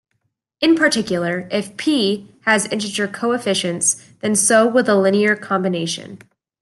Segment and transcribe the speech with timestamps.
[0.61, 6.17] In particular if "P" has integer coefficients, then so will the linear combination.